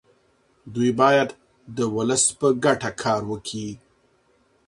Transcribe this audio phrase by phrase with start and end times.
[0.73, 1.29] دوی باید
[1.77, 3.71] د ولس په ګټه کار وکړي.